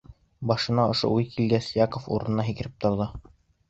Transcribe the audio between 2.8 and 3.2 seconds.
торҙо.